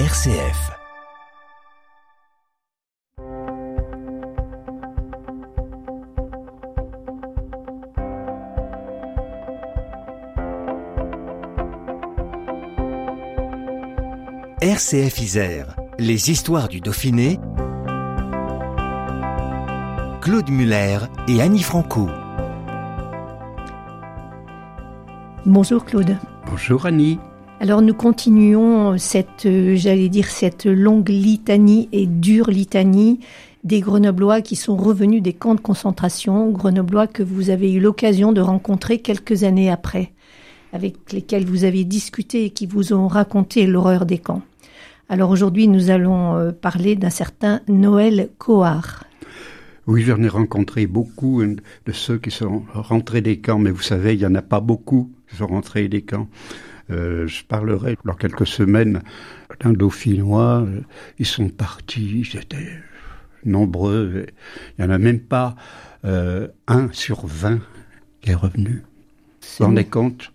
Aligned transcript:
RCF. 0.00 0.72
RCF 14.60 15.20
Isère, 15.20 15.76
les 16.00 16.32
histoires 16.32 16.66
du 16.66 16.80
Dauphiné. 16.80 17.38
Claude 20.20 20.50
Muller 20.50 20.98
et 21.28 21.40
Annie 21.40 21.62
Franco. 21.62 22.08
Bonjour 25.46 25.84
Claude. 25.84 26.16
Bonjour 26.50 26.84
Annie. 26.84 27.20
Alors 27.60 27.82
nous 27.82 27.94
continuons 27.94 28.98
cette, 28.98 29.46
euh, 29.46 29.76
j'allais 29.76 30.10
cette 30.22 30.66
longue 30.66 31.08
litanie 31.08 31.88
et 31.92 32.06
dure 32.06 32.50
litanie 32.50 33.20
des 33.62 33.80
Grenoblois 33.80 34.42
qui 34.42 34.56
sont 34.56 34.76
revenus 34.76 35.22
des 35.22 35.32
camps 35.32 35.54
de 35.54 35.60
concentration, 35.60 36.50
Grenoblois 36.50 37.06
que 37.06 37.22
vous 37.22 37.50
avez 37.50 37.72
eu 37.72 37.80
l'occasion 37.80 38.32
de 38.32 38.40
rencontrer 38.40 38.98
quelques 38.98 39.44
années 39.44 39.70
après, 39.70 40.12
avec 40.72 41.12
lesquels 41.12 41.46
vous 41.46 41.64
avez 41.64 41.84
discuté 41.84 42.44
et 42.44 42.50
qui 42.50 42.66
vous 42.66 42.92
ont 42.92 43.06
raconté 43.06 43.66
l'horreur 43.66 44.04
des 44.04 44.18
camps. 44.18 44.42
Alors 45.08 45.30
aujourd'hui, 45.30 45.68
nous 45.68 45.90
allons 45.90 46.36
euh, 46.36 46.50
parler 46.50 46.96
d'un 46.96 47.10
certain 47.10 47.60
Noël 47.68 48.30
Coard. 48.36 49.04
Oui, 49.86 50.02
j'en 50.02 50.22
ai 50.22 50.28
rencontré 50.28 50.86
beaucoup 50.86 51.42
de 51.42 51.92
ceux 51.92 52.18
qui 52.18 52.30
sont 52.30 52.64
rentrés 52.74 53.20
des 53.20 53.38
camps, 53.38 53.58
mais 53.58 53.70
vous 53.70 53.82
savez, 53.82 54.14
il 54.14 54.18
n'y 54.18 54.26
en 54.26 54.34
a 54.34 54.42
pas 54.42 54.60
beaucoup 54.60 55.12
qui 55.28 55.36
sont 55.36 55.46
rentrés 55.46 55.88
des 55.88 56.02
camps. 56.02 56.26
Euh, 56.90 57.26
je 57.26 57.44
parlerai 57.44 57.96
dans 58.04 58.14
quelques 58.14 58.46
semaines 58.46 59.02
d'un 59.60 59.72
dauphinois. 59.72 60.66
Ils 61.18 61.26
sont 61.26 61.48
partis, 61.48 62.24
ils 62.26 62.38
étaient 62.38 62.78
nombreux. 63.44 64.26
Il 64.78 64.84
n'y 64.84 64.90
en 64.90 64.94
a 64.94 64.98
même 64.98 65.20
pas 65.20 65.54
euh, 66.04 66.48
un 66.66 66.88
sur 66.92 67.26
vingt 67.26 67.60
qui 68.20 68.30
est 68.30 68.34
revenu. 68.34 68.82
Vous 69.42 69.48
vous 69.58 69.64
rendez 69.66 69.84
compte? 69.84 70.32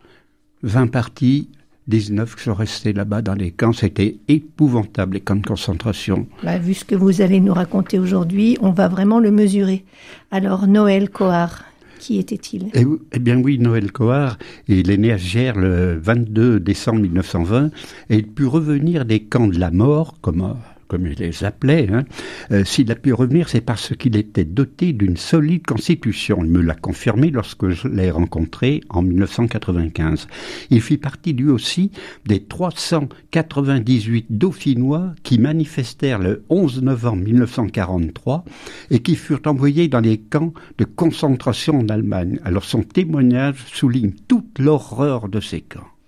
20 0.63 0.87
partis, 0.87 1.49
19 1.87 2.35
qui 2.35 2.43
sont 2.43 2.53
restés 2.53 2.93
là-bas 2.93 3.21
dans 3.21 3.33
les 3.33 3.51
camps. 3.51 3.73
C'était 3.73 4.17
épouvantable, 4.27 5.15
les 5.15 5.21
camps 5.21 5.35
de 5.35 5.45
concentration. 5.45 6.27
Bah, 6.43 6.57
vu 6.57 6.73
ce 6.73 6.85
que 6.85 6.95
vous 6.95 7.21
allez 7.21 7.39
nous 7.39 7.53
raconter 7.53 7.97
aujourd'hui, 7.97 8.57
on 8.61 8.71
va 8.71 8.87
vraiment 8.87 9.19
le 9.19 9.31
mesurer. 9.31 9.85
Alors, 10.31 10.67
Noël 10.67 11.09
Coard, 11.09 11.63
qui 11.99 12.17
était-il? 12.17 12.69
Eh, 12.73 12.85
eh, 13.11 13.19
bien 13.19 13.39
oui, 13.39 13.59
Noël 13.59 13.91
Coard, 13.91 14.39
il 14.67 14.89
est 14.89 14.97
né 14.97 15.11
à 15.11 15.17
Gers 15.17 15.57
le 15.57 15.99
22 15.99 16.59
décembre 16.59 17.01
1920 17.01 17.69
et 18.09 18.15
il 18.15 18.27
put 18.27 18.47
revenir 18.47 19.05
des 19.05 19.19
camps 19.19 19.47
de 19.47 19.59
la 19.59 19.69
mort, 19.69 20.15
comme 20.21 20.55
comme 20.89 21.05
il 21.05 21.13
les 21.13 21.43
appelait, 21.43 21.87
hein. 21.89 22.03
Euh, 22.51 22.65
s'il 22.65 22.91
a 22.91 22.95
pu 22.95 23.13
revenir, 23.13 23.47
c'est 23.47 23.61
parce 23.61 23.95
qu'il 23.95 24.17
était 24.17 24.43
doté 24.43 24.91
d'une 24.91 25.15
solide 25.15 25.65
constitution. 25.65 26.39
Il 26.43 26.49
me 26.49 26.61
l'a 26.61 26.73
confirmé 26.73 27.29
lorsque 27.29 27.69
je 27.69 27.87
l'ai 27.87 28.09
rencontré 28.11 28.81
en 28.89 29.03
1995. 29.03 30.27
Il 30.71 30.81
fit 30.81 30.97
partie 30.97 31.33
lui 31.33 31.49
aussi 31.49 31.91
des 32.25 32.43
398 32.43 34.25
dauphinois 34.31 35.13
qui 35.23 35.37
manifestèrent 35.37 36.19
le 36.19 36.43
11 36.49 36.81
novembre 36.81 37.23
1943 37.23 38.43
et 38.89 38.99
qui 38.99 39.15
furent 39.15 39.41
envoyés 39.45 39.87
dans 39.87 40.01
les 40.01 40.17
camps 40.17 40.53
de 40.79 40.85
concentration 40.85 41.79
en 41.79 41.87
Allemagne. 41.87 42.39
Alors 42.43 42.63
son 42.63 42.81
témoignage 42.81 43.63
souligne 43.71 44.13
toute 44.27 44.57
l'horreur 44.57 45.29
de 45.29 45.39
ces 45.39 45.61
camps. 45.61 45.98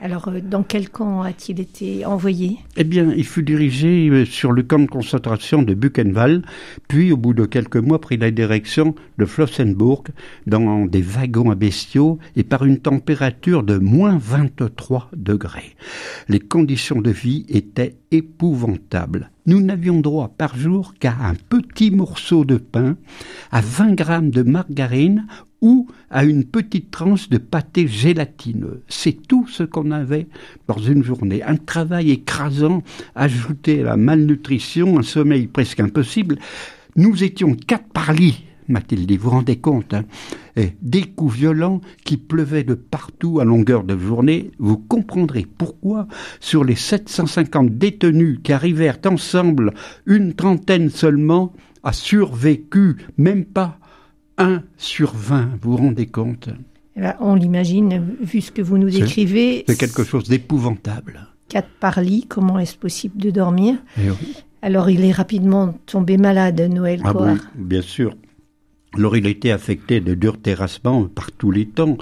Alors, 0.00 0.28
euh, 0.28 0.40
dans 0.40 0.62
quel 0.62 0.90
camp 0.90 1.22
a-t-il 1.22 1.60
été 1.60 2.04
envoyé? 2.04 2.58
Eh 2.76 2.84
bien, 2.84 3.12
il 3.16 3.24
fut 3.24 3.42
dirigé 3.42 4.08
euh, 4.08 4.24
sur 4.24 4.52
le 4.52 4.62
camp 4.62 4.78
de 4.78 4.86
concentration 4.86 5.62
de 5.62 5.74
Buchenwald, 5.74 6.44
puis, 6.88 7.12
au 7.12 7.16
bout 7.16 7.34
de 7.34 7.46
quelques 7.46 7.76
mois, 7.76 8.00
prit 8.00 8.16
la 8.16 8.30
direction 8.30 8.94
de 9.18 9.24
Flossenburg, 9.24 10.04
dans 10.46 10.86
des 10.86 11.02
wagons 11.02 11.50
à 11.50 11.54
bestiaux 11.54 12.18
et 12.36 12.42
par 12.42 12.64
une 12.64 12.78
température 12.78 13.62
de 13.62 13.78
moins 13.78 14.18
23 14.18 15.10
degrés. 15.16 15.74
Les 16.28 16.40
conditions 16.40 17.00
de 17.00 17.10
vie 17.10 17.46
étaient 17.48 17.96
épouvantables. 18.14 19.30
Nous 19.46 19.60
n'avions 19.60 20.00
droit 20.00 20.32
par 20.36 20.56
jour 20.56 20.94
qu'à 20.98 21.16
un 21.20 21.34
petit 21.34 21.90
morceau 21.90 22.44
de 22.44 22.56
pain, 22.56 22.96
à 23.50 23.60
20 23.60 23.94
grammes 23.94 24.30
de 24.30 24.42
margarine 24.42 25.26
ou 25.60 25.88
à 26.10 26.24
une 26.24 26.44
petite 26.44 26.90
tranche 26.90 27.28
de 27.28 27.38
pâté 27.38 27.88
gélatineux. 27.88 28.82
C'est 28.88 29.26
tout 29.26 29.46
ce 29.48 29.62
qu'on 29.62 29.90
avait 29.90 30.28
dans 30.66 30.78
une 30.78 31.02
journée. 31.02 31.42
Un 31.42 31.56
travail 31.56 32.10
écrasant, 32.10 32.82
ajouté 33.14 33.80
à 33.80 33.84
la 33.84 33.96
malnutrition, 33.96 34.98
un 34.98 35.02
sommeil 35.02 35.46
presque 35.46 35.80
impossible. 35.80 36.38
Nous 36.96 37.24
étions 37.24 37.54
quatre 37.54 37.88
par 37.92 38.12
lit, 38.12 38.44
m'a-t-il 38.68 39.06
dit. 39.06 39.16
Vous 39.16 39.24
vous 39.24 39.36
rendez 39.36 39.56
compte 39.56 39.94
hein 39.94 40.04
Et 40.56 40.74
Des 40.82 41.02
coups 41.02 41.34
violents 41.34 41.80
qui 42.04 42.16
pleuvaient 42.16 42.64
de 42.64 42.74
partout 42.74 43.40
à 43.40 43.44
longueur 43.44 43.84
de 43.84 43.96
journée. 43.98 44.50
Vous 44.58 44.78
comprendrez 44.78 45.46
pourquoi, 45.58 46.06
sur 46.40 46.64
les 46.64 46.76
750 46.76 47.70
détenus 47.70 48.40
qui 48.42 48.52
arrivèrent 48.52 48.98
ensemble, 49.06 49.74
une 50.06 50.34
trentaine 50.34 50.90
seulement 50.90 51.52
a 51.82 51.92
survécu, 51.92 52.96
même 53.18 53.44
pas 53.44 53.78
1 54.38 54.62
sur 54.76 55.14
20, 55.14 55.50
vous 55.60 55.72
vous 55.72 55.76
rendez 55.76 56.06
compte 56.06 56.48
eh 56.96 57.00
ben, 57.00 57.14
On 57.20 57.34
l'imagine, 57.34 58.16
vu 58.20 58.40
ce 58.40 58.50
que 58.50 58.62
vous 58.62 58.78
nous 58.78 58.90
décrivez. 58.90 59.64
C'est 59.68 59.78
quelque 59.78 60.04
chose 60.04 60.28
d'épouvantable. 60.28 61.28
4 61.48 61.68
par 61.78 62.00
lit, 62.00 62.26
comment 62.28 62.58
est-ce 62.58 62.76
possible 62.76 63.20
de 63.20 63.30
dormir? 63.30 63.76
Eh 63.98 64.08
Alors 64.62 64.90
il 64.90 65.04
est 65.04 65.12
rapidement 65.12 65.74
tombé 65.86 66.16
malade, 66.16 66.60
Noël 66.60 67.00
ah 67.04 67.12
oui, 67.16 67.38
bien 67.54 67.82
sûr. 67.82 68.14
Alors 68.96 69.16
il 69.16 69.26
a 69.26 69.30
été 69.30 69.50
affecté 69.50 70.00
de 70.00 70.14
durs 70.14 70.40
terrassements 70.40 71.06
par 71.06 71.32
tous 71.32 71.50
les 71.50 71.66
temps. 71.66 71.98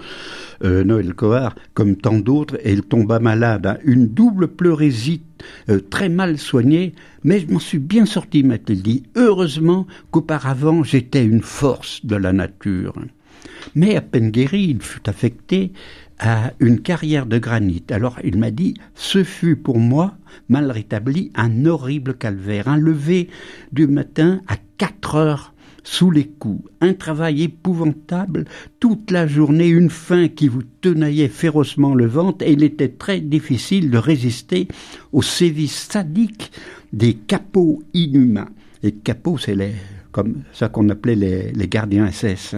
Euh, 0.63 0.85
Noël 0.85 1.15
Coard, 1.15 1.55
comme 1.73 1.97
tant 1.97 2.19
d'autres, 2.19 2.59
il 2.65 2.83
tomba 2.83 3.19
malade. 3.19 3.67
Hein. 3.67 3.79
Une 3.85 4.09
double 4.09 4.49
pleurésie 4.49 5.23
euh, 5.71 5.81
très 5.81 6.11
mal 6.11 6.39
soignée, 6.39 6.93
mais 7.25 7.41
je 7.41 7.51
m'en 7.51 7.59
suis 7.59 7.79
bien 7.79 8.05
sorti, 8.05 8.43
m'a-t-il 8.43 8.83
dit. 8.83 9.05
Heureusement 9.17 9.87
qu'auparavant 10.11 10.83
j'étais 10.83 11.25
une 11.25 11.41
force 11.41 12.05
de 12.05 12.17
la 12.17 12.33
nature. 12.33 12.95
Mais 13.75 13.97
à 13.97 14.03
peine 14.03 14.31
guéri, 14.31 14.65
il 14.71 14.83
fut 14.83 15.09
affecté 15.09 15.73
à 16.19 16.53
une 16.61 16.81
carrière 16.81 17.27
de 17.27 17.39
granit. 17.39 17.85
Alors 17.91 18.19
il 18.23 18.39
m'a 18.39 18.51
dit, 18.51 18.75
ce 18.95 19.25
fut 19.25 19.57
pour 19.57 19.79
moi, 19.79 20.15
mal 20.49 20.71
rétabli, 20.71 21.33
un 21.35 21.65
horrible 21.65 22.15
calvaire. 22.15 22.69
Un 22.69 22.77
lever 22.77 23.29
du 23.73 23.87
matin 23.87 24.43
à 24.47 24.57
quatre 24.77 25.15
heures 25.15 25.52
sous 25.85 26.11
les 26.11 26.27
coups, 26.27 26.69
un 26.81 26.95
travail 26.95 27.43
épouvantable, 27.43 28.45
toute 28.81 29.11
la 29.11 29.27
journée, 29.27 29.69
une 29.69 29.91
faim 29.91 30.29
qui 30.29 30.49
vous 30.49 30.63
tenaillait 30.81 31.29
férocement 31.29 31.95
le 31.95 32.07
ventre, 32.07 32.45
et 32.45 32.53
il 32.53 32.63
était 32.63 32.89
très 32.89 33.21
difficile 33.21 33.91
de 33.91 33.99
résister 33.99 34.69
aux 35.13 35.23
sévices 35.23 35.89
sadiques 35.91 36.53
des 36.93 37.15
capots 37.15 37.83
inhumains. 37.95 38.51
Les 38.83 38.93
capots, 38.93 39.39
c'est 39.39 39.57
comme 40.11 40.43
ça 40.53 40.69
qu'on 40.69 40.89
appelait 40.89 41.15
les, 41.15 41.53
les 41.53 41.69
gardiens 41.69 42.11
SS. 42.11 42.57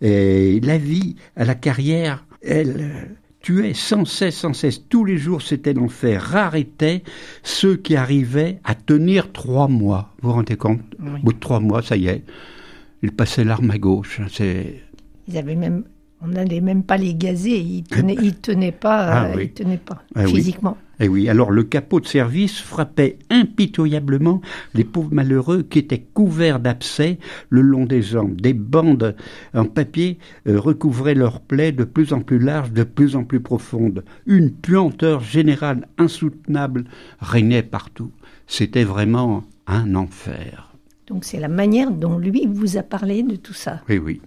Et 0.00 0.60
la 0.60 0.78
vie 0.78 1.16
à 1.34 1.44
la 1.44 1.54
carrière, 1.54 2.24
elle 2.42 3.16
tuait 3.46 3.74
sans 3.74 4.04
cesse, 4.04 4.38
sans 4.38 4.52
cesse. 4.54 4.88
Tous 4.88 5.04
les 5.04 5.18
jours, 5.18 5.40
c'était 5.40 5.72
l'enfer. 5.72 6.20
Rares 6.20 6.56
étaient 6.56 7.04
ceux 7.44 7.76
qui 7.76 7.94
arrivaient 7.94 8.58
à 8.64 8.74
tenir 8.74 9.30
trois 9.30 9.68
mois. 9.68 10.12
Vous 10.20 10.30
vous 10.30 10.34
rendez 10.34 10.56
compte? 10.56 10.80
Au 10.98 11.24
bout 11.24 11.32
de 11.32 11.38
trois 11.38 11.60
mois, 11.60 11.80
ça 11.80 11.96
y 11.96 12.08
est, 12.08 12.24
ils 13.04 13.12
passaient 13.12 13.44
l'arme 13.44 13.70
à 13.70 13.78
gauche. 13.78 14.20
C'est... 14.32 14.82
Ils 15.28 15.38
avaient 15.38 15.54
même 15.54 15.84
on 16.22 16.28
n'allait 16.28 16.60
même 16.60 16.82
pas 16.82 16.96
les 16.96 17.14
gazer, 17.14 17.58
ils 17.58 17.84
tenaient, 17.84 18.16
ils 18.20 18.34
tenaient 18.34 18.72
pas, 18.72 19.06
ah 19.06 19.26
euh, 19.26 19.42
ils 19.42 19.52
tenaient 19.52 19.76
pas 19.76 20.02
ah 20.14 20.26
physiquement. 20.26 20.76
Et 20.98 21.04
eh 21.04 21.08
oui, 21.08 21.28
alors 21.28 21.50
le 21.50 21.62
capot 21.62 22.00
de 22.00 22.06
service 22.06 22.58
frappait 22.58 23.18
impitoyablement 23.28 24.40
les 24.72 24.84
pauvres 24.84 25.12
malheureux 25.12 25.62
qui 25.62 25.78
étaient 25.78 26.06
couverts 26.14 26.58
d'abcès 26.58 27.18
le 27.50 27.60
long 27.60 27.84
des 27.84 28.00
jambes. 28.00 28.40
Des 28.40 28.54
bandes 28.54 29.14
en 29.52 29.66
papier 29.66 30.18
euh, 30.48 30.58
recouvraient 30.58 31.14
leurs 31.14 31.40
plaies 31.40 31.72
de 31.72 31.84
plus 31.84 32.14
en 32.14 32.22
plus 32.22 32.38
larges, 32.38 32.72
de 32.72 32.82
plus 32.82 33.14
en 33.14 33.24
plus 33.24 33.40
profondes. 33.40 34.04
Une 34.24 34.50
puanteur 34.50 35.20
générale 35.20 35.86
insoutenable 35.98 36.84
régnait 37.20 37.62
partout. 37.62 38.10
C'était 38.46 38.84
vraiment 38.84 39.44
un 39.66 39.94
enfer. 39.96 40.72
Donc 41.08 41.26
c'est 41.26 41.40
la 41.40 41.48
manière 41.48 41.90
dont 41.90 42.18
lui 42.18 42.46
vous 42.50 42.78
a 42.78 42.82
parlé 42.82 43.22
de 43.22 43.36
tout 43.36 43.52
ça. 43.52 43.82
Oui, 43.90 43.98
oui. 43.98 44.22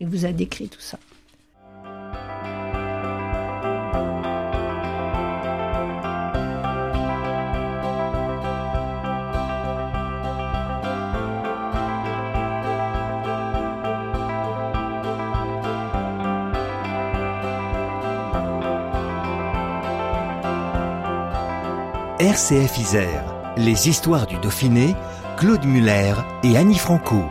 Il 0.00 0.08
vous 0.08 0.24
a 0.24 0.32
décrit 0.32 0.68
tout 0.68 0.80
ça. 0.80 0.98
RCF 22.24 22.78
Isère, 22.78 23.54
les 23.58 23.90
histoires 23.90 24.26
du 24.26 24.38
Dauphiné, 24.38 24.94
Claude 25.36 25.66
Muller 25.66 26.14
et 26.42 26.56
Annie 26.56 26.78
Franco. 26.78 27.22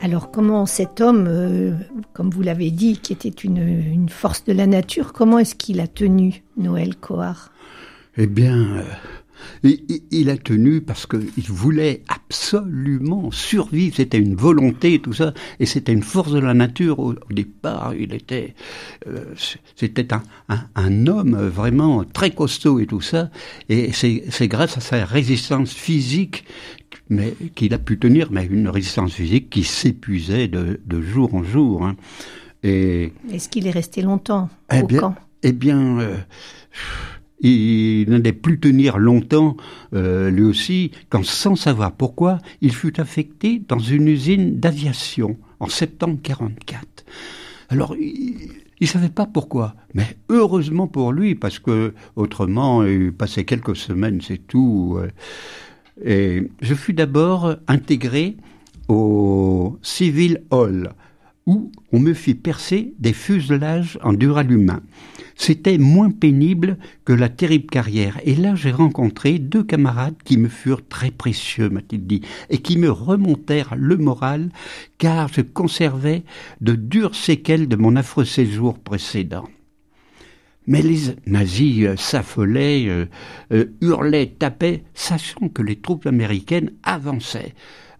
Alors 0.00 0.30
comment 0.30 0.64
cet 0.64 1.02
homme, 1.02 1.26
euh, 1.28 1.74
comme 2.14 2.30
vous 2.30 2.40
l'avez 2.40 2.70
dit, 2.70 2.96
qui 2.96 3.12
était 3.12 3.28
une, 3.28 3.58
une, 3.58 4.08
force 4.08 4.42
de 4.44 4.54
la 4.54 4.66
nature, 4.66 5.12
comment 5.12 5.38
est-ce 5.38 5.54
qu'il 5.54 5.80
a 5.80 5.86
tenu 5.86 6.42
Noël 6.56 6.96
Coar 6.96 7.52
Eh 8.16 8.26
bien, 8.26 8.56
euh, 8.56 8.84
il, 9.64 10.02
il, 10.10 10.30
a 10.30 10.36
tenu 10.36 10.80
parce 10.80 11.06
qu'il 11.06 11.44
voulait 11.48 12.02
absolument 12.08 13.30
survivre. 13.30 13.96
C'était 13.96 14.18
une 14.18 14.34
volonté, 14.34 14.98
tout 15.00 15.12
ça, 15.12 15.32
et 15.58 15.66
c'était 15.66 15.92
une 15.92 16.02
force 16.02 16.32
de 16.32 16.38
la 16.38 16.54
nature. 16.54 16.98
Au, 16.98 17.12
au 17.12 17.32
départ, 17.32 17.94
il 17.98 18.14
était, 18.14 18.54
euh, 19.06 19.24
c'était 19.76 20.12
un, 20.12 20.22
un, 20.48 20.64
un, 20.74 21.06
homme 21.06 21.36
vraiment 21.36 22.04
très 22.04 22.30
costaud 22.30 22.78
et 22.78 22.86
tout 22.86 23.00
ça. 23.00 23.30
Et 23.68 23.92
c'est 23.92 24.48
grâce 24.48 24.76
à 24.76 24.80
sa 24.80 25.04
résistance 25.04 25.72
physique 25.72 26.44
mais 27.10 27.34
qu'il 27.54 27.74
a 27.74 27.78
pu 27.78 27.98
tenir, 27.98 28.30
mais 28.30 28.46
une 28.46 28.68
résistance 28.68 29.12
physique 29.12 29.50
qui 29.50 29.62
s'épuisait 29.62 30.48
de, 30.48 30.80
de, 30.86 31.02
jour 31.02 31.34
en 31.34 31.42
jour. 31.42 31.84
Hein. 31.84 31.96
Et 32.62 33.12
est-ce 33.30 33.50
qu'il 33.50 33.66
est 33.66 33.72
resté 33.72 34.00
longtemps 34.00 34.48
eh 34.72 34.80
au 34.80 34.86
bien, 34.86 35.00
camp? 35.00 35.14
Eh 35.42 35.52
bien. 35.52 35.98
Euh, 36.00 36.16
il 37.40 38.08
n'allait 38.08 38.32
plus 38.32 38.58
tenir 38.58 38.98
longtemps, 38.98 39.56
euh, 39.94 40.30
lui 40.30 40.42
aussi, 40.42 40.92
quand 41.08 41.24
sans 41.24 41.56
savoir 41.56 41.92
pourquoi, 41.92 42.38
il 42.60 42.72
fut 42.72 43.00
affecté 43.00 43.62
dans 43.68 43.78
une 43.78 44.08
usine 44.08 44.58
d'aviation 44.58 45.36
en 45.60 45.68
septembre 45.68 46.18
44. 46.22 47.04
Alors, 47.70 47.96
il 47.98 48.50
ne 48.80 48.86
savait 48.86 49.08
pas 49.08 49.26
pourquoi, 49.26 49.74
mais 49.94 50.16
heureusement 50.28 50.86
pour 50.86 51.12
lui, 51.12 51.34
parce 51.34 51.58
que 51.58 51.94
autrement, 52.16 52.84
il 52.84 53.12
passait 53.12 53.44
quelques 53.44 53.76
semaines, 53.76 54.20
c'est 54.20 54.46
tout. 54.46 54.98
Et 56.04 56.48
je 56.60 56.74
fus 56.74 56.92
d'abord 56.92 57.56
intégré 57.68 58.36
au 58.88 59.78
Civil 59.82 60.42
Hall, 60.50 60.92
où 61.46 61.70
on 61.92 62.00
me 62.00 62.14
fit 62.14 62.34
percer 62.34 62.94
des 62.98 63.12
fuselages 63.12 63.98
en 64.02 64.12
duralumin. 64.12 64.80
C'était 65.36 65.78
moins 65.78 66.10
pénible 66.10 66.78
que 67.04 67.12
la 67.12 67.28
terrible 67.28 67.66
carrière. 67.66 68.18
Et 68.24 68.34
là, 68.34 68.54
j'ai 68.54 68.70
rencontré 68.70 69.38
deux 69.38 69.64
camarades 69.64 70.14
qui 70.24 70.38
me 70.38 70.48
furent 70.48 70.86
très 70.86 71.10
précieux, 71.10 71.68
m'a-t-il 71.68 72.06
dit, 72.06 72.22
et 72.50 72.58
qui 72.58 72.78
me 72.78 72.90
remontèrent 72.90 73.74
le 73.76 73.96
moral, 73.96 74.50
car 74.98 75.28
je 75.28 75.40
conservais 75.40 76.22
de 76.60 76.74
dures 76.74 77.14
séquelles 77.14 77.68
de 77.68 77.76
mon 77.76 77.96
affreux 77.96 78.24
séjour 78.24 78.78
précédent. 78.78 79.48
Mais 80.66 80.80
les 80.80 81.14
nazis 81.26 81.84
euh, 81.84 81.96
s'affolaient, 81.96 82.86
euh, 82.88 83.06
euh, 83.52 83.66
hurlaient, 83.82 84.34
tapaient, 84.38 84.84
sachant 84.94 85.48
que 85.48 85.60
les 85.60 85.76
troupes 85.76 86.06
américaines 86.06 86.72
avançaient. 86.82 87.54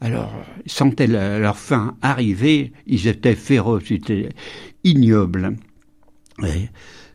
Alors, 0.05 0.31
sentaient 0.67 1.07
la, 1.07 1.39
leur 1.39 1.57
fin 1.57 1.97
arriver, 2.03 2.75
ils 2.87 3.09
étaient 3.09 3.35
féroces, 3.35 3.89
ils 3.89 3.95
étaient 3.95 4.29
ignobles. 4.85 5.57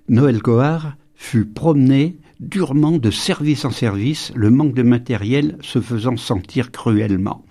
Noël 0.08 0.42
Coar 0.42 0.96
fut 1.14 1.46
promené 1.46 2.18
durement 2.40 2.98
de 2.98 3.12
service 3.12 3.64
en 3.64 3.70
service, 3.70 4.32
le 4.34 4.50
manque 4.50 4.74
de 4.74 4.82
matériel 4.82 5.56
se 5.62 5.80
faisant 5.80 6.18
sentir 6.18 6.72
cruellement. 6.72 7.46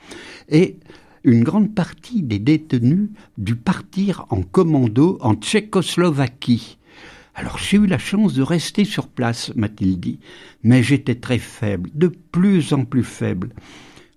Et 0.48 0.80
une 1.22 1.44
grande 1.44 1.72
partie 1.72 2.24
des 2.24 2.40
détenus 2.40 3.10
dut 3.36 3.54
partir 3.54 4.26
en 4.30 4.42
commando 4.42 5.18
en 5.20 5.36
Tchécoslovaquie. 5.36 6.78
Alors 7.36 7.58
j'ai 7.58 7.76
eu 7.76 7.86
la 7.86 7.98
chance 7.98 8.34
de 8.34 8.42
rester 8.42 8.84
sur 8.84 9.06
place, 9.06 9.52
m'a-t-il 9.54 10.00
dit, 10.00 10.18
mais 10.64 10.82
j'étais 10.82 11.14
très 11.14 11.38
faible, 11.38 11.90
de 11.94 12.08
plus 12.08 12.72
en 12.72 12.84
plus 12.84 13.04
faible. 13.04 13.50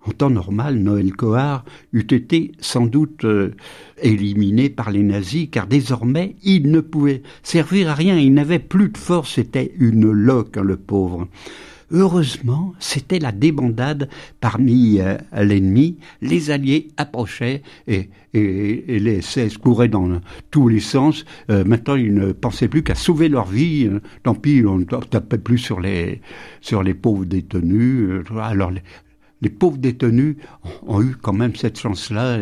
En 0.04 0.12
temps 0.12 0.32
normal, 0.32 0.78
Noël 0.78 1.14
Coar 1.14 1.64
eût 1.94 2.08
été 2.10 2.54
sans 2.60 2.88
doute 2.88 3.24
euh, 3.24 3.54
éliminé 4.02 4.70
par 4.70 4.90
les 4.90 5.04
nazis, 5.04 5.48
car 5.52 5.68
désormais 5.68 6.36
il 6.44 6.72
ne 6.72 6.82
pouvait 6.82 7.22
servir 7.44 7.90
à 7.90 7.94
rien, 7.94 8.18
il 8.18 8.34
n'avait 8.34 8.58
plus 8.58 8.90
de 8.90 8.98
force, 8.98 9.36
c'était 9.36 9.74
une 9.78 10.10
loque, 10.12 10.58
hein, 10.58 10.64
le 10.64 10.78
pauvre. 10.78 11.28
Heureusement, 11.92 12.74
c'était 12.80 13.20
la 13.20 13.32
débandade 13.32 14.10
parmi 14.40 15.02
euh, 15.02 15.18
l'ennemi. 15.34 15.98
Les 16.22 16.50
Alliés 16.50 16.88
approchaient 16.98 17.62
et, 17.88 18.10
les 18.34 19.22
SS 19.22 19.58
couraient 19.58 19.90
dans 19.90 20.22
tous 20.52 20.70
les 20.70 20.80
sens. 20.80 21.26
Euh, 21.50 21.66
maintenant, 21.66 21.96
ils 21.96 22.14
ne 22.14 22.32
pensaient 22.32 22.70
plus 22.70 22.82
qu'à 22.82 22.96
sauver 22.96 23.28
leur 23.28 23.46
vie. 23.46 23.90
Tant 24.24 24.36
pis, 24.36 24.64
on 24.66 24.80
ne 24.80 24.86
tapait 24.86 25.38
plus 25.38 25.58
sur 25.58 25.82
les 25.82 26.22
sur 26.62 26.82
les 26.82 26.94
pauvres 26.94 27.26
détenus. 27.26 28.24
Alors, 28.40 28.72
les, 29.42 29.50
pauvres 29.50 29.78
détenus 29.78 30.38
ont 30.86 31.02
eu 31.02 31.16
quand 31.22 31.34
même 31.34 31.56
cette 31.56 31.80
chance-là 31.80 32.40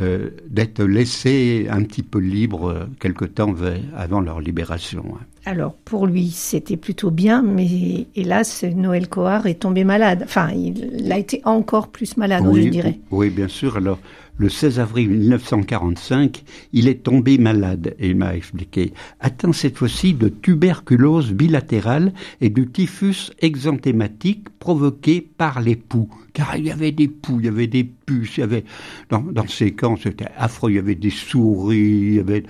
euh, 0.00 0.30
d'être 0.48 0.82
laissés 0.82 1.66
un 1.70 1.82
petit 1.82 2.02
peu 2.02 2.18
libres 2.18 2.88
quelque 2.98 3.24
temps 3.24 3.54
avant 3.96 4.20
leur 4.20 4.40
libération. 4.40 5.04
Alors 5.46 5.74
pour 5.74 6.06
lui, 6.06 6.30
c'était 6.30 6.76
plutôt 6.76 7.10
bien, 7.10 7.42
mais 7.42 8.06
hélas, 8.14 8.62
Noël 8.64 9.08
Coar 9.08 9.46
est 9.46 9.60
tombé 9.60 9.84
malade. 9.84 10.22
Enfin, 10.24 10.50
il 10.50 11.10
a 11.10 11.18
été 11.18 11.40
encore 11.44 11.88
plus 11.88 12.16
malade, 12.16 12.44
oui, 12.46 12.64
je 12.64 12.68
dirais. 12.68 12.98
Oui, 13.10 13.30
bien 13.30 13.48
sûr. 13.48 13.76
Alors, 13.76 13.98
le 14.40 14.48
16 14.48 14.80
avril 14.80 15.10
1945, 15.10 16.44
il 16.72 16.88
est 16.88 17.02
tombé 17.02 17.36
malade, 17.36 17.94
et 17.98 18.08
il 18.08 18.16
m'a 18.16 18.34
expliqué, 18.34 18.94
atteint 19.20 19.52
cette 19.52 19.76
fois-ci 19.76 20.14
de 20.14 20.28
tuberculose 20.28 21.32
bilatérale 21.32 22.14
et 22.40 22.48
du 22.48 22.66
typhus 22.66 23.32
exanthématique 23.40 24.48
provoqué 24.58 25.20
par 25.20 25.60
les 25.60 25.76
poux. 25.76 26.08
Car 26.32 26.56
il 26.56 26.64
y 26.64 26.70
avait 26.70 26.90
des 26.90 27.08
poux, 27.08 27.38
il 27.40 27.46
y 27.46 27.48
avait 27.48 27.66
des 27.66 27.84
puces, 27.84 28.38
il 28.38 28.40
y 28.40 28.44
avait, 28.44 28.64
dans, 29.10 29.20
dans 29.20 29.46
ces 29.46 29.72
camps, 29.72 29.98
c'était 30.02 30.28
affreux, 30.38 30.70
il 30.70 30.76
y 30.76 30.78
avait 30.78 30.94
des 30.94 31.10
souris, 31.10 31.78
il 31.78 32.14
y 32.14 32.18
avait... 32.18 32.44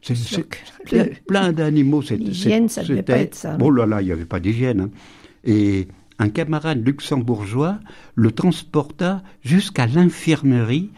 C'est, 0.00 0.14
le, 0.92 1.10
plein 1.26 1.52
d'animaux. 1.52 2.00
L'hygiène, 2.00 2.68
ça 2.68 2.82
devait 2.82 3.02
pas 3.02 3.18
être 3.18 3.34
ça. 3.34 3.58
Oh 3.60 3.72
là 3.72 3.86
là, 3.86 4.00
il 4.00 4.06
n'y 4.06 4.12
avait 4.12 4.24
pas 4.24 4.38
d'hygiène. 4.38 4.82
Hein. 4.82 4.90
Et 5.44 5.88
un 6.18 6.28
camarade 6.28 6.86
luxembourgeois 6.86 7.78
le 8.14 8.30
transporta 8.30 9.22
jusqu'à 9.42 9.86
l'infirmerie 9.86 10.90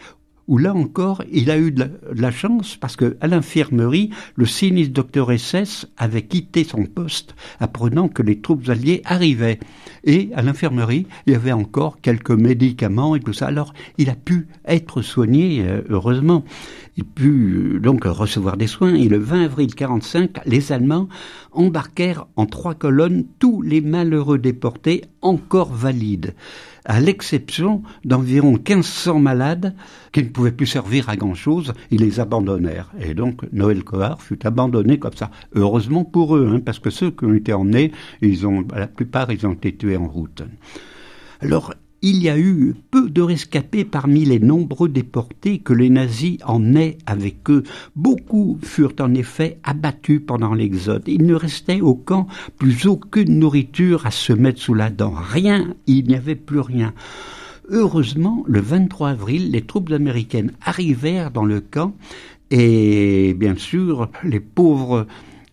où 0.48 0.58
là 0.58 0.74
encore, 0.74 1.22
il 1.30 1.50
a 1.50 1.58
eu 1.58 1.70
de 1.70 1.80
la, 1.80 1.86
de 1.86 2.20
la 2.20 2.30
chance 2.30 2.76
parce 2.76 2.96
que 2.96 3.16
à 3.20 3.28
l'infirmerie, 3.28 4.10
le 4.34 4.46
sinistre 4.46 4.94
docteur 4.94 5.30
SS 5.30 5.86
avait 5.96 6.22
quitté 6.22 6.64
son 6.64 6.84
poste 6.84 7.34
apprenant 7.60 8.08
que 8.08 8.22
les 8.22 8.40
troupes 8.40 8.68
alliées 8.68 9.02
arrivaient. 9.04 9.60
Et 10.04 10.30
à 10.34 10.42
l'infirmerie, 10.42 11.06
il 11.26 11.34
y 11.34 11.36
avait 11.36 11.52
encore 11.52 12.00
quelques 12.00 12.30
médicaments 12.30 13.14
et 13.14 13.20
tout 13.20 13.32
ça. 13.32 13.46
Alors, 13.46 13.74
il 13.98 14.10
a 14.10 14.14
pu 14.14 14.48
être 14.66 15.02
soigné, 15.02 15.64
heureusement. 15.88 16.44
Il 16.98 17.04
put 17.04 17.78
donc 17.80 18.04
recevoir 18.04 18.56
des 18.56 18.66
soins. 18.66 18.94
Et 18.94 19.08
le 19.08 19.18
20 19.18 19.44
avril 19.44 19.74
45, 19.74 20.40
les 20.46 20.72
Allemands 20.72 21.08
embarquèrent 21.52 22.26
en 22.34 22.44
trois 22.44 22.74
colonnes 22.74 23.24
tous 23.38 23.62
les 23.62 23.80
malheureux 23.80 24.38
déportés 24.38 25.04
encore 25.22 25.72
valides 25.72 26.34
à 26.88 27.00
l'exception 27.00 27.82
d'environ 28.04 28.52
1500 28.52 29.20
malades 29.20 29.74
qui 30.10 30.24
ne 30.24 30.28
pouvaient 30.28 30.50
plus 30.50 30.66
servir 30.66 31.08
à 31.08 31.16
grand-chose, 31.16 31.74
ils 31.90 32.00
les 32.00 32.18
abandonnèrent. 32.18 32.90
Et 32.98 33.14
donc 33.14 33.42
Noël 33.52 33.84
Coar 33.84 34.20
fut 34.20 34.44
abandonné 34.44 34.98
comme 34.98 35.12
ça. 35.12 35.30
Heureusement 35.54 36.04
pour 36.04 36.36
eux, 36.36 36.50
hein, 36.50 36.60
parce 36.60 36.78
que 36.78 36.90
ceux 36.90 37.10
qui 37.10 37.26
ont 37.26 37.34
été 37.34 37.52
emmenés, 37.52 37.92
ils 38.22 38.46
ont, 38.46 38.66
la 38.74 38.88
plupart, 38.88 39.30
ils 39.30 39.46
ont 39.46 39.52
été 39.52 39.76
tués 39.76 39.98
en 39.98 40.08
route. 40.08 40.42
Alors, 41.40 41.74
il 42.02 42.22
y 42.22 42.28
a 42.28 42.38
eu 42.38 42.74
peu 42.90 43.10
de 43.10 43.22
rescapés 43.22 43.84
parmi 43.84 44.24
les 44.24 44.38
nombreux 44.38 44.88
déportés 44.88 45.58
que 45.58 45.72
les 45.72 45.90
nazis 45.90 46.38
emmenaient 46.44 46.98
avec 47.06 47.50
eux. 47.50 47.64
Beaucoup 47.96 48.58
furent 48.62 48.94
en 49.00 49.14
effet 49.14 49.58
abattus 49.64 50.20
pendant 50.24 50.54
l'exode. 50.54 51.04
Il 51.06 51.26
ne 51.26 51.34
restait 51.34 51.80
au 51.80 51.94
camp 51.94 52.28
plus 52.56 52.86
aucune 52.86 53.38
nourriture 53.38 54.06
à 54.06 54.10
se 54.10 54.32
mettre 54.32 54.60
sous 54.60 54.74
la 54.74 54.90
dent. 54.90 55.14
Rien, 55.14 55.74
il 55.86 56.06
n'y 56.06 56.14
avait 56.14 56.36
plus 56.36 56.60
rien. 56.60 56.94
Heureusement, 57.68 58.44
le 58.46 58.60
23 58.60 59.10
avril, 59.10 59.50
les 59.50 59.62
troupes 59.62 59.92
américaines 59.92 60.52
arrivèrent 60.62 61.30
dans 61.30 61.44
le 61.44 61.60
camp 61.60 61.94
et 62.50 63.34
bien 63.34 63.56
sûr, 63.56 64.08
les 64.24 64.40
pauvres 64.40 65.06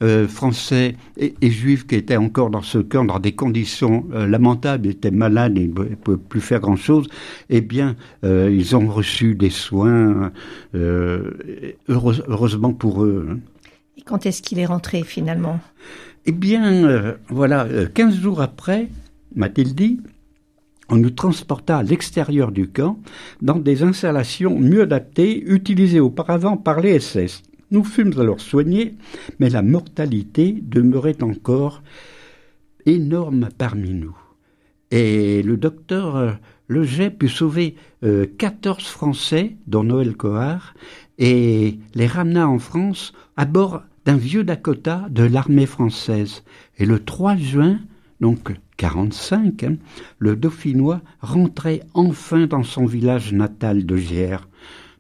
euh, 0.06 0.28
français 0.28 0.96
et, 1.18 1.34
et, 1.42 1.50
juifs 1.50 1.88
qui 1.88 1.96
étaient 1.96 2.16
encore 2.16 2.52
dans 2.52 2.62
ce 2.62 2.78
camp 2.78 3.06
dans 3.06 3.18
des 3.18 3.32
conditions 3.32 4.06
euh, 4.14 4.28
lamentables, 4.28 4.86
ils 4.86 4.92
étaient 4.92 5.10
malades, 5.10 5.58
ils 5.58 5.70
ne 5.70 5.96
pouvaient 5.96 6.18
plus 6.18 6.42
faire 6.42 6.60
grand-chose, 6.60 7.08
eh 7.50 7.62
bien, 7.62 7.96
euh, 8.24 8.54
ils 8.54 8.76
ont 8.76 8.88
reçu 8.88 9.34
des 9.34 9.50
soins, 9.50 10.32
heureuse, 10.76 12.24
heureusement 12.28 12.72
pour 12.72 13.04
eux. 13.04 13.40
Et 13.98 14.04
quand 14.04 14.28
est-ce 14.28 14.44
qu'il 14.44 14.60
est 14.60 14.68
rentré 14.68 15.02
finalement? 15.02 15.60
Eh 16.28 16.32
bien, 16.32 17.16
voilà, 17.30 17.68
15 17.92 18.16
jours 18.16 18.42
après, 18.42 18.90
m'a-t-il 19.36 19.74
dit, 19.74 20.02
on 20.90 20.98
nous 20.98 21.10
transporta 21.10 21.78
à 21.80 21.84
l'extérieur 21.84 22.52
du 22.52 22.68
camp 22.68 23.00
dans 23.42 23.58
des 23.58 23.82
installations 23.82 24.60
mieux 24.60 24.84
adaptées 24.84 25.44
utilisées 25.48 26.00
auparavant 26.00 26.58
par 26.58 26.80
les 26.80 27.00
SS. 27.00 27.42
Nous 27.72 27.84
fûmes 27.84 28.20
alors 28.20 28.42
soignés, 28.42 28.96
mais 29.40 29.50
la 29.50 29.62
mortalité 29.62 30.58
demeurait 30.62 31.24
encore 31.24 31.82
énorme 32.86 33.50
parmi 33.58 33.94
nous. 33.94 34.16
Et 34.92 35.42
le 35.42 35.58
docteur 35.58 36.16
euh, 36.16 36.32
Leget 36.68 37.10
put 37.10 37.30
sauver 37.30 37.76
14 38.02 38.78
euh, 38.78 38.88
Français, 38.88 39.56
dont 39.68 39.84
Noël 39.84 40.16
Coard, 40.16 40.74
et 41.18 41.80
les 41.96 42.08
ramena 42.08 42.48
en 42.48 42.60
France 42.60 43.14
à 43.38 43.46
bord 43.46 43.82
d'un 44.06 44.18
vieux 44.18 44.44
Dakota 44.44 45.08
de 45.10 45.24
l'armée 45.24 45.66
française. 45.66 46.44
Et 46.78 46.86
le 46.86 47.04
3 47.04 47.36
juin, 47.36 47.80
donc 48.22 48.54
45, 48.78 49.64
hein, 49.64 49.76
le 50.20 50.36
Dauphinois 50.36 51.02
rentrait 51.22 51.82
enfin 51.94 52.46
dans 52.46 52.64
son 52.64 52.86
village 52.86 53.34
natal 53.34 53.86
de 53.86 53.98
Giers. 53.98 54.48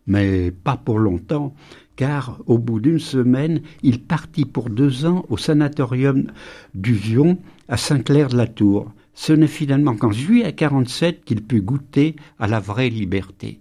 Mais 0.07 0.51
pas 0.51 0.77
pour 0.77 0.99
longtemps, 0.99 1.55
car 1.95 2.39
au 2.45 2.57
bout 2.57 2.79
d'une 2.79 2.99
semaine, 2.99 3.61
il 3.83 4.01
partit 4.01 4.45
pour 4.45 4.69
deux 4.69 5.05
ans 5.05 5.25
au 5.29 5.37
sanatorium 5.37 6.27
du 6.73 6.93
Vion 6.93 7.37
à 7.67 7.77
Saint-Clair-de-la-Tour. 7.77 8.91
Ce 9.13 9.31
n'est 9.31 9.47
finalement 9.47 9.95
qu'en 9.95 10.11
juillet 10.11 10.51
47 10.51 11.23
qu'il 11.23 11.41
put 11.41 11.61
goûter 11.61 12.17
à 12.37 12.47
la 12.47 12.59
vraie 12.59 12.89
liberté. 12.89 13.59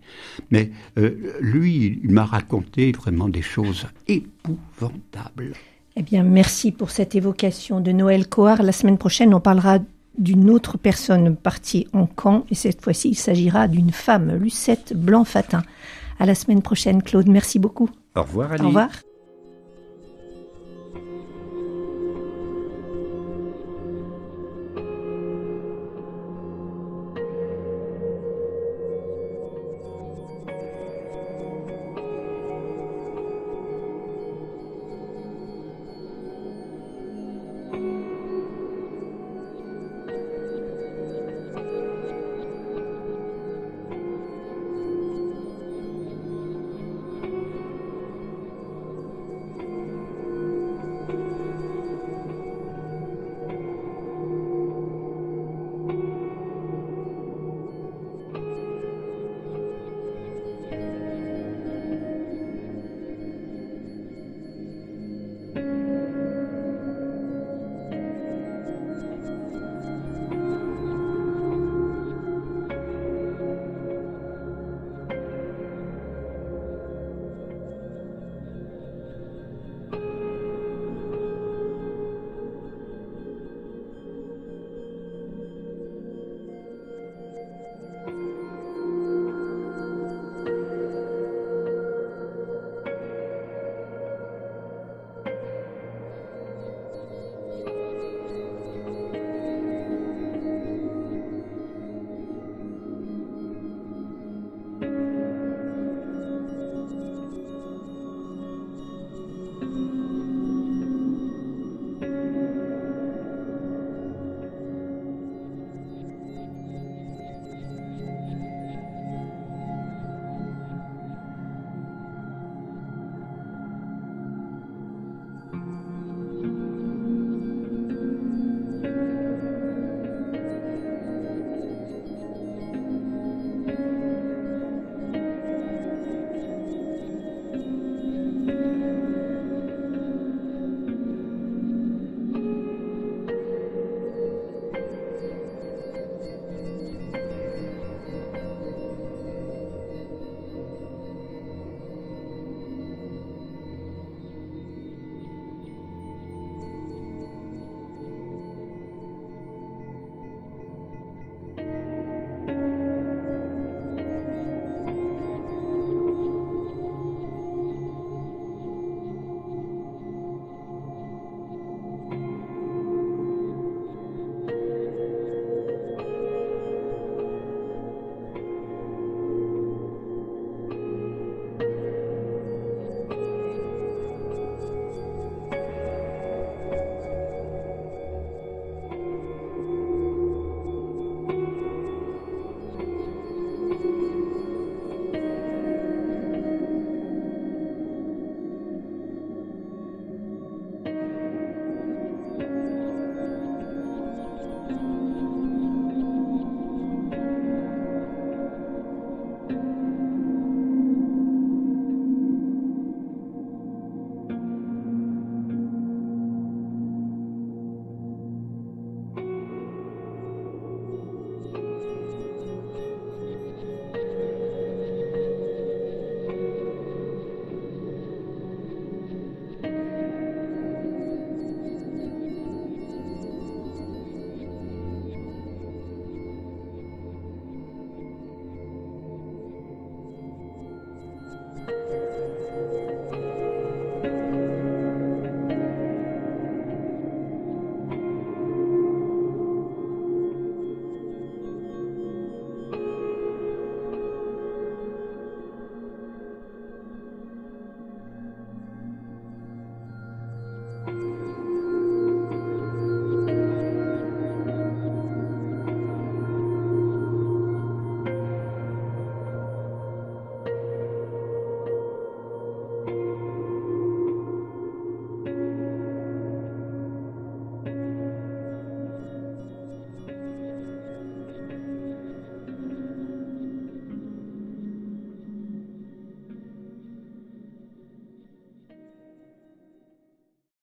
Mais 0.51 0.73
euh, 0.99 1.37
lui, 1.41 2.01
il 2.03 2.11
m'a 2.11 2.25
raconté 2.25 2.91
vraiment 2.91 3.29
des 3.29 3.43
choses 3.43 3.87
épouvantables. 4.09 5.53
Eh 5.97 6.03
bien, 6.03 6.25
merci 6.25 6.73
pour 6.73 6.91
cette 6.91 7.15
évocation 7.15 7.81
de 7.81 7.93
Noël 7.93 8.29
Coard. 8.29 8.65
La 8.65 8.73
semaine 8.73 8.99
prochaine, 8.99 9.33
on 9.33 9.41
parlera 9.41 9.79
d'une 10.19 10.51
autre 10.51 10.77
personne 10.77 11.37
partie 11.37 11.87
en 11.93 12.07
camp, 12.07 12.45
et 12.51 12.55
cette 12.55 12.83
fois-ci, 12.83 13.11
il 13.11 13.17
s'agira 13.17 13.69
d'une 13.69 13.93
femme, 13.93 14.37
Lucette 14.37 14.93
Blanc-Fatin. 14.97 15.63
À 16.19 16.27
la 16.27 16.35
semaine 16.35 16.63
prochaine, 16.63 17.03
Claude. 17.03 17.29
Merci 17.29 17.59
beaucoup. 17.59 17.89
Au 18.17 18.23
revoir, 18.23 18.51
Au 18.61 18.67
revoir. 18.67 18.89